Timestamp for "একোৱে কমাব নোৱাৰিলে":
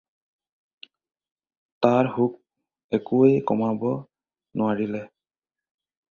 2.99-5.03